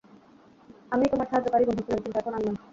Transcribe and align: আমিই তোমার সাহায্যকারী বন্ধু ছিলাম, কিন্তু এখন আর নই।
আমিই 0.91 1.09
তোমার 1.09 1.27
সাহায্যকারী 1.27 1.65
বন্ধু 1.65 1.83
ছিলাম, 1.85 1.99
কিন্তু 2.03 2.17
এখন 2.19 2.33
আর 2.33 2.41
নই। 2.45 2.55